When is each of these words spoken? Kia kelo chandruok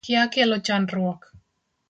Kia 0.05 0.23
kelo 0.33 0.55
chandruok 0.65 1.19